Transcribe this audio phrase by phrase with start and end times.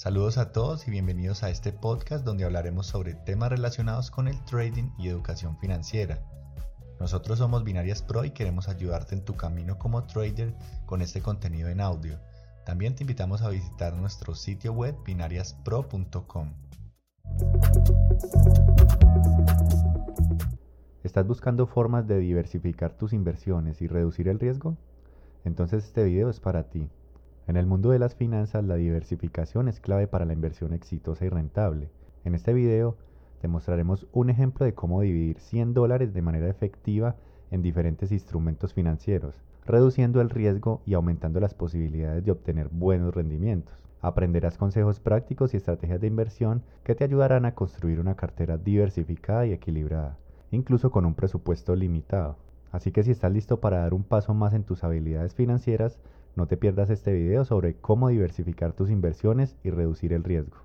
[0.00, 4.44] Saludos a todos y bienvenidos a este podcast donde hablaremos sobre temas relacionados con el
[4.46, 6.22] trading y educación financiera.
[6.98, 10.54] Nosotros somos Binarias Pro y queremos ayudarte en tu camino como trader
[10.86, 12.18] con este contenido en audio.
[12.64, 16.54] También te invitamos a visitar nuestro sitio web binariaspro.com.
[21.04, 24.78] ¿Estás buscando formas de diversificar tus inversiones y reducir el riesgo?
[25.44, 26.88] Entonces este video es para ti.
[27.50, 31.30] En el mundo de las finanzas, la diversificación es clave para la inversión exitosa y
[31.30, 31.90] rentable.
[32.24, 32.96] En este video
[33.40, 37.16] te mostraremos un ejemplo de cómo dividir 100 dólares de manera efectiva
[37.50, 39.34] en diferentes instrumentos financieros,
[39.66, 43.82] reduciendo el riesgo y aumentando las posibilidades de obtener buenos rendimientos.
[44.00, 49.44] Aprenderás consejos prácticos y estrategias de inversión que te ayudarán a construir una cartera diversificada
[49.46, 50.18] y equilibrada,
[50.52, 52.36] incluso con un presupuesto limitado.
[52.70, 55.98] Así que si estás listo para dar un paso más en tus habilidades financieras,
[56.36, 60.58] no te pierdas este video sobre cómo diversificar tus inversiones y reducir el riesgo.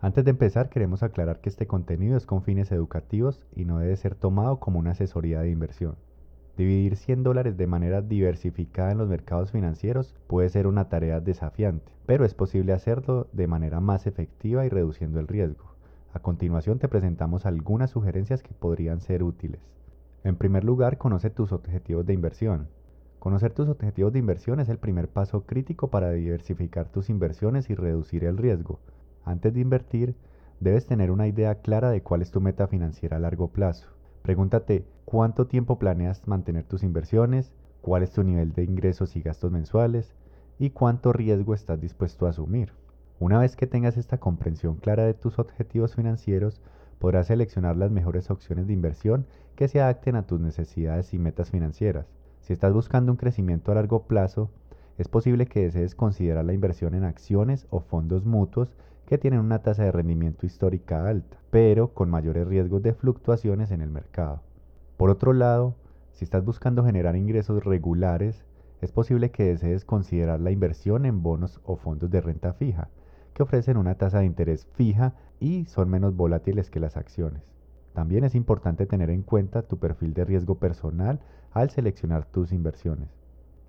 [0.00, 3.96] Antes de empezar queremos aclarar que este contenido es con fines educativos y no debe
[3.96, 5.96] ser tomado como una asesoría de inversión.
[6.56, 11.92] Dividir 100 dólares de manera diversificada en los mercados financieros puede ser una tarea desafiante,
[12.06, 15.74] pero es posible hacerlo de manera más efectiva y reduciendo el riesgo.
[16.12, 19.60] A continuación te presentamos algunas sugerencias que podrían ser útiles.
[20.24, 22.68] En primer lugar, conoce tus objetivos de inversión.
[23.18, 27.74] Conocer tus objetivos de inversión es el primer paso crítico para diversificar tus inversiones y
[27.74, 28.78] reducir el riesgo.
[29.24, 30.14] Antes de invertir,
[30.60, 33.88] debes tener una idea clara de cuál es tu meta financiera a largo plazo.
[34.22, 39.50] Pregúntate cuánto tiempo planeas mantener tus inversiones, cuál es tu nivel de ingresos y gastos
[39.50, 40.14] mensuales
[40.58, 42.72] y cuánto riesgo estás dispuesto a asumir.
[43.18, 46.60] Una vez que tengas esta comprensión clara de tus objetivos financieros,
[47.00, 51.50] podrás seleccionar las mejores opciones de inversión que se adapten a tus necesidades y metas
[51.50, 52.06] financieras.
[52.40, 54.50] Si estás buscando un crecimiento a largo plazo,
[54.98, 58.74] es posible que desees considerar la inversión en acciones o fondos mutuos
[59.06, 63.80] que tienen una tasa de rendimiento histórica alta, pero con mayores riesgos de fluctuaciones en
[63.80, 64.42] el mercado.
[64.96, 65.76] Por otro lado,
[66.12, 68.44] si estás buscando generar ingresos regulares,
[68.80, 72.88] es posible que desees considerar la inversión en bonos o fondos de renta fija,
[73.34, 77.57] que ofrecen una tasa de interés fija y son menos volátiles que las acciones.
[77.98, 81.18] También es importante tener en cuenta tu perfil de riesgo personal
[81.50, 83.08] al seleccionar tus inversiones.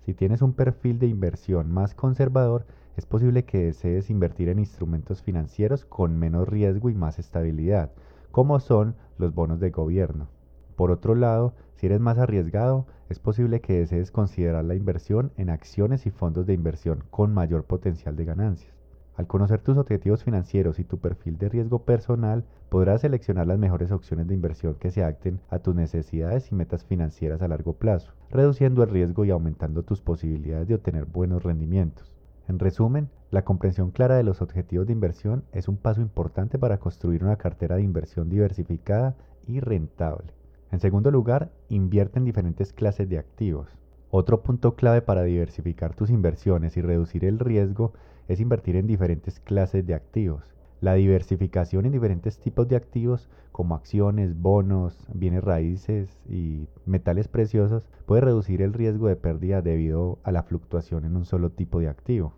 [0.06, 2.64] Si tienes un perfil de inversión más conservador,
[2.96, 7.90] es posible que desees invertir en instrumentos financieros con menos riesgo y más estabilidad,
[8.30, 10.28] como son los bonos de gobierno.
[10.76, 15.50] Por otro lado, si eres más arriesgado, es posible que desees considerar la inversión en
[15.50, 18.79] acciones y fondos de inversión con mayor potencial de ganancias.
[19.20, 23.92] Al conocer tus objetivos financieros y tu perfil de riesgo personal, podrás seleccionar las mejores
[23.92, 28.14] opciones de inversión que se adapten a tus necesidades y metas financieras a largo plazo,
[28.30, 32.14] reduciendo el riesgo y aumentando tus posibilidades de obtener buenos rendimientos.
[32.48, 36.78] En resumen, la comprensión clara de los objetivos de inversión es un paso importante para
[36.78, 39.16] construir una cartera de inversión diversificada
[39.46, 40.32] y rentable.
[40.72, 43.68] En segundo lugar, invierte en diferentes clases de activos.
[44.12, 47.92] Otro punto clave para diversificar tus inversiones y reducir el riesgo
[48.26, 50.42] es invertir en diferentes clases de activos.
[50.80, 57.88] La diversificación en diferentes tipos de activos como acciones, bonos, bienes raíces y metales preciosos
[58.04, 61.88] puede reducir el riesgo de pérdida debido a la fluctuación en un solo tipo de
[61.88, 62.32] activo.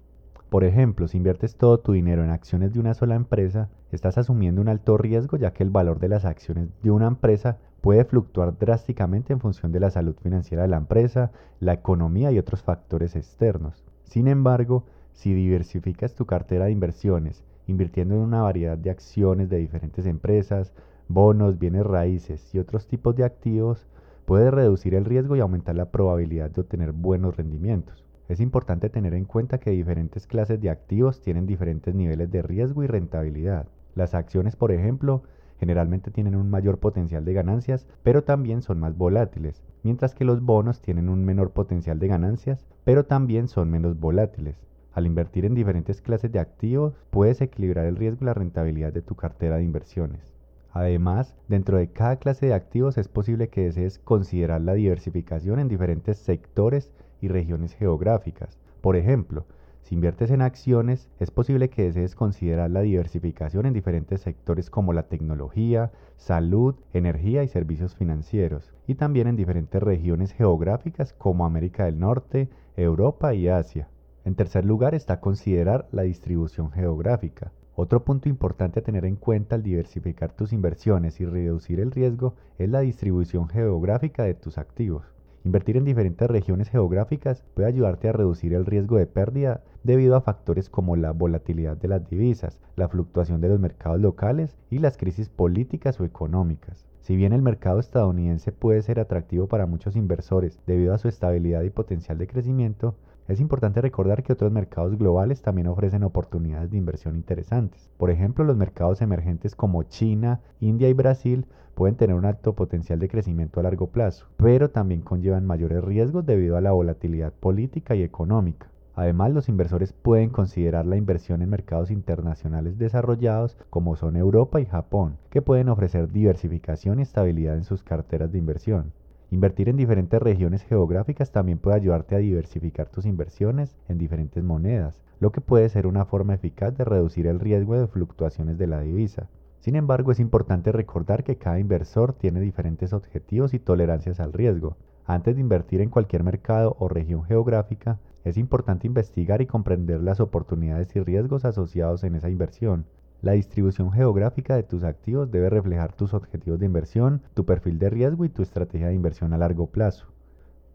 [0.51, 4.61] Por ejemplo, si inviertes todo tu dinero en acciones de una sola empresa, estás asumiendo
[4.61, 8.57] un alto riesgo ya que el valor de las acciones de una empresa puede fluctuar
[8.59, 13.17] drásticamente en función de la salud financiera de la empresa, la economía y otros factores
[13.17, 13.85] externos.
[14.05, 19.59] Sin embargo, si diversificas tu cartera de inversiones, invirtiendo en una variedad de acciones de
[19.59, 20.73] diferentes empresas,
[21.09, 23.87] bonos, bienes raíces y otros tipos de activos,
[24.27, 28.05] puedes reducir el riesgo y aumentar la probabilidad de obtener buenos rendimientos.
[28.29, 32.85] Es importante tener en cuenta que diferentes clases de activos tienen diferentes niveles de riesgo
[32.85, 33.67] y rentabilidad.
[33.97, 35.25] Las acciones, por ejemplo,
[35.63, 40.43] generalmente tienen un mayor potencial de ganancias, pero también son más volátiles, mientras que los
[40.43, 44.57] bonos tienen un menor potencial de ganancias, pero también son menos volátiles.
[44.93, 49.03] Al invertir en diferentes clases de activos, puedes equilibrar el riesgo y la rentabilidad de
[49.03, 50.33] tu cartera de inversiones.
[50.73, 55.69] Además, dentro de cada clase de activos es posible que desees considerar la diversificación en
[55.69, 58.59] diferentes sectores y regiones geográficas.
[58.81, 59.47] Por ejemplo,
[59.93, 64.95] si inviertes en acciones, es posible que desees considerar la diversificación en diferentes sectores como
[64.95, 71.85] la tecnología, salud, energía y servicios financieros, y también en diferentes regiones geográficas como América
[71.85, 73.91] del Norte, Europa y Asia.
[74.25, 77.53] En tercer lugar está considerar la distribución geográfica.
[77.75, 82.35] Otro punto importante a tener en cuenta al diversificar tus inversiones y reducir el riesgo
[82.57, 85.05] es la distribución geográfica de tus activos.
[85.45, 90.21] Invertir en diferentes regiones geográficas puede ayudarte a reducir el riesgo de pérdida debido a
[90.21, 94.97] factores como la volatilidad de las divisas, la fluctuación de los mercados locales y las
[94.97, 96.87] crisis políticas o económicas.
[97.01, 101.63] Si bien el mercado estadounidense puede ser atractivo para muchos inversores debido a su estabilidad
[101.63, 102.95] y potencial de crecimiento,
[103.29, 107.91] es importante recordar que otros mercados globales también ofrecen oportunidades de inversión interesantes.
[107.97, 112.99] Por ejemplo, los mercados emergentes como China, India y Brasil pueden tener un alto potencial
[112.99, 117.95] de crecimiento a largo plazo, pero también conllevan mayores riesgos debido a la volatilidad política
[117.95, 118.69] y económica.
[118.95, 124.67] Además, los inversores pueden considerar la inversión en mercados internacionales desarrollados como son Europa y
[124.67, 128.93] Japón, que pueden ofrecer diversificación y estabilidad en sus carteras de inversión.
[129.33, 135.01] Invertir en diferentes regiones geográficas también puede ayudarte a diversificar tus inversiones en diferentes monedas,
[135.21, 138.81] lo que puede ser una forma eficaz de reducir el riesgo de fluctuaciones de la
[138.81, 139.31] divisa.
[139.59, 144.77] Sin embargo, es importante recordar que cada inversor tiene diferentes objetivos y tolerancias al riesgo.
[145.07, 150.21] Antes de invertir en cualquier mercado o región geográfica, es importante investigar y comprender las
[150.21, 152.85] oportunidades y riesgos asociados en esa inversión.
[153.23, 157.89] La distribución geográfica de tus activos debe reflejar tus objetivos de inversión, tu perfil de
[157.89, 160.09] riesgo y tu estrategia de inversión a largo plazo.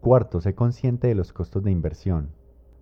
[0.00, 2.30] Cuarto, sé consciente de los costos de inversión.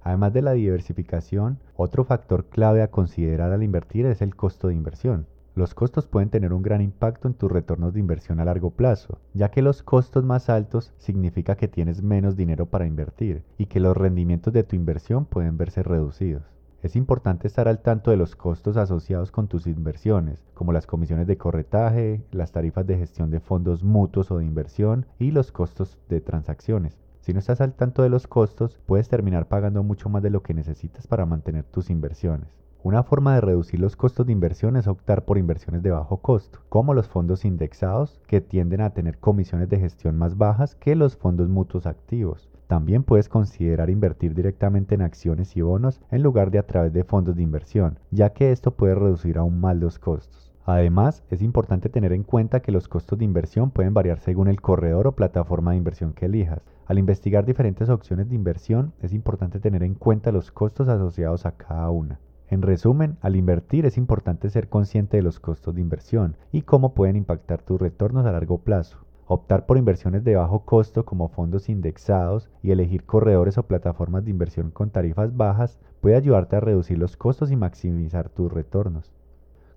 [0.03, 4.75] Además de la diversificación, otro factor clave a considerar al invertir es el costo de
[4.75, 5.27] inversión.
[5.57, 9.19] Los costos pueden tener un gran impacto en tus retornos de inversión a largo plazo,
[9.35, 13.81] ya que los costos más altos significa que tienes menos dinero para invertir y que
[13.81, 16.56] los rendimientos de tu inversión pueden verse reducidos.
[16.87, 21.27] Es importante estar al tanto de los costos asociados con tus inversiones, como las comisiones
[21.27, 25.99] de corretaje, las tarifas de gestión de fondos mutuos o de inversión y los costos
[26.09, 26.97] de transacciones.
[27.19, 30.45] Si no estás al tanto de los costos, puedes terminar pagando mucho más de lo
[30.45, 32.57] que necesitas para mantener tus inversiones.
[32.85, 36.61] Una forma de reducir los costos de inversión es optar por inversiones de bajo costo,
[36.69, 41.17] como los fondos indexados, que tienden a tener comisiones de gestión más bajas que los
[41.17, 42.49] fondos mutuos activos.
[42.67, 47.05] También puedes considerar invertir directamente en acciones y bonos en lugar de a través de
[47.05, 50.53] fondos de inversión, ya que esto puede reducir aún más los costos.
[50.65, 54.61] Además, es importante tener en cuenta que los costos de inversión pueden variar según el
[54.61, 56.61] corredor o plataforma de inversión que elijas.
[56.87, 61.53] Al investigar diferentes opciones de inversión, es importante tener en cuenta los costos asociados a
[61.53, 62.19] cada una.
[62.49, 66.95] En resumen, al invertir es importante ser consciente de los costos de inversión y cómo
[66.95, 68.99] pueden impactar tus retornos a largo plazo.
[69.29, 74.31] Optar por inversiones de bajo costo como fondos indexados y elegir corredores o plataformas de
[74.31, 79.13] inversión con tarifas bajas puede ayudarte a reducir los costos y maximizar tus retornos.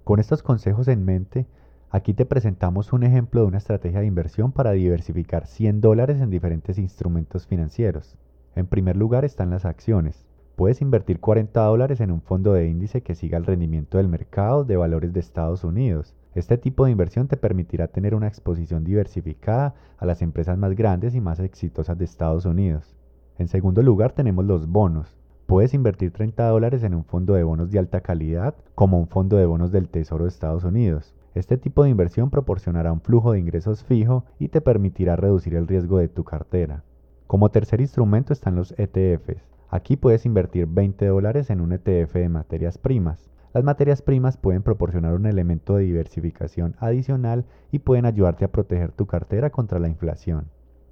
[0.04, 1.48] Con estos consejos en mente,
[1.90, 6.30] aquí te presentamos un ejemplo de una estrategia de inversión para diversificar 100 dólares en
[6.30, 8.20] diferentes instrumentos financieros.
[8.56, 10.29] En primer lugar están las acciones.
[10.60, 14.66] Puedes invertir 40 dólares en un fondo de índice que siga el rendimiento del mercado
[14.66, 16.14] de valores de Estados Unidos.
[16.36, 21.16] Este tipo de inversión te permitirá tener una exposición diversificada a las empresas más grandes
[21.16, 22.94] y más exitosas de Estados Unidos.
[23.38, 25.16] En segundo lugar tenemos los bonos.
[25.46, 29.38] Puedes invertir 30 dólares en un fondo de bonos de alta calidad como un fondo
[29.38, 31.16] de bonos del Tesoro de Estados Unidos.
[31.36, 35.68] Este tipo de inversión proporcionará un flujo de ingresos fijo y te permitirá reducir el
[35.70, 36.84] riesgo de tu cartera.
[37.28, 39.59] Como tercer instrumento están los ETFs.
[39.72, 43.30] Aquí puedes invertir 20 dólares en un ETF de materias primas.
[43.54, 48.92] Las materias primas pueden proporcionar un elemento de diversificación adicional y pueden ayudarte a proteger
[48.92, 50.46] tu cartera contra la inflación.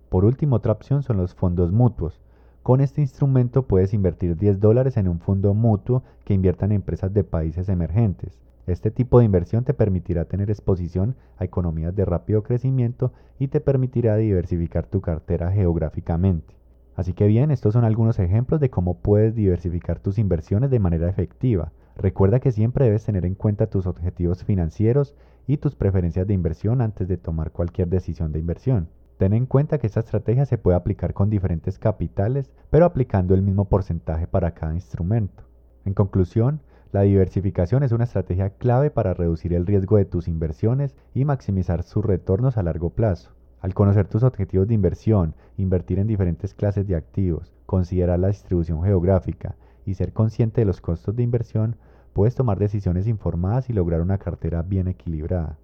[0.10, 2.22] Por último, otra opción son los fondos mutuos.
[2.62, 7.12] Con este instrumento puedes invertir 10 dólares en un fondo mutuo que invierta en empresas
[7.12, 8.38] de países emergentes.
[8.68, 13.60] Este tipo de inversión te permitirá tener exposición a economías de rápido crecimiento y te
[13.60, 16.58] permitirá diversificar tu cartera geográficamente.
[16.98, 21.08] Así que bien, estos son algunos ejemplos de cómo puedes diversificar tus inversiones de manera
[21.08, 21.72] efectiva.
[21.96, 26.82] Recuerda que siempre debes tener en cuenta tus objetivos financieros y tus preferencias de inversión
[26.82, 28.90] antes de tomar cualquier decisión de inversión.
[29.20, 33.44] Ten en cuenta que esta estrategia se puede aplicar con diferentes capitales, pero aplicando el
[33.44, 35.44] mismo porcentaje para cada instrumento.
[35.86, 36.62] En conclusión,
[36.92, 41.84] la diversificación es una estrategia clave para reducir el riesgo de tus inversiones y maximizar
[41.84, 43.37] sus retornos a largo plazo.
[43.60, 48.84] Al conocer tus objetivos de inversión, invertir en diferentes clases de activos, considerar la distribución
[48.84, 51.76] geográfica y ser consciente de los costos de inversión,
[52.14, 55.58] puedes tomar decisiones informadas y lograr una cartera bien equilibrada.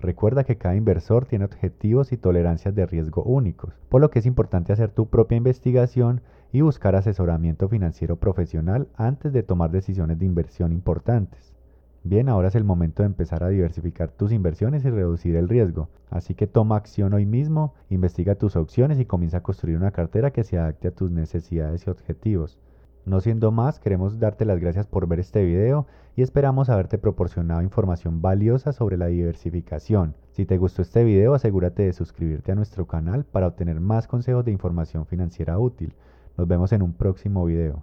[0.00, 4.26] Recuerda que cada inversor tiene objetivos y tolerancias de riesgo únicos, por lo que es
[4.26, 6.20] importante hacer tu propia investigación
[6.52, 11.57] y buscar asesoramiento financiero profesional antes de tomar decisiones de inversión importantes.
[12.04, 15.88] Bien, ahora es el momento de empezar a diversificar tus inversiones y reducir el riesgo.
[16.10, 20.30] Así que toma acción hoy mismo, investiga tus opciones y comienza a construir una cartera
[20.30, 22.58] que se adapte a tus necesidades y objetivos.
[23.04, 27.62] No siendo más, queremos darte las gracias por ver este video y esperamos haberte proporcionado
[27.62, 30.14] información valiosa sobre la diversificación.
[30.30, 34.44] Si te gustó este video, asegúrate de suscribirte a nuestro canal para obtener más consejos
[34.44, 35.94] de información financiera útil.
[36.36, 37.82] Nos vemos en un próximo video.